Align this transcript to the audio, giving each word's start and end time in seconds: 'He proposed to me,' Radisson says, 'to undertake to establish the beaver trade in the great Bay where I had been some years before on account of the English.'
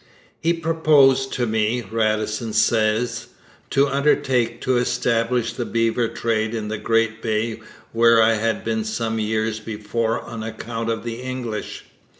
'He 0.39 0.53
proposed 0.53 1.31
to 1.33 1.45
me,' 1.45 1.83
Radisson 1.83 2.53
says, 2.53 3.27
'to 3.69 3.87
undertake 3.87 4.59
to 4.61 4.77
establish 4.77 5.53
the 5.53 5.63
beaver 5.63 6.07
trade 6.07 6.55
in 6.55 6.69
the 6.69 6.79
great 6.79 7.21
Bay 7.21 7.61
where 7.93 8.19
I 8.19 8.33
had 8.33 8.63
been 8.65 8.83
some 8.83 9.19
years 9.19 9.59
before 9.59 10.19
on 10.21 10.41
account 10.41 10.89
of 10.89 11.03
the 11.03 11.21
English.' 11.21 11.83